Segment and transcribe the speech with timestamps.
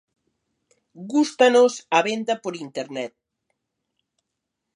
[1.11, 3.11] Gústanos a venda por internet.